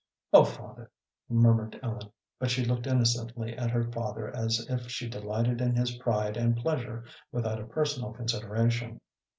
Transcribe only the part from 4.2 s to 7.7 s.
as if she delighted in his pride and pleasure without a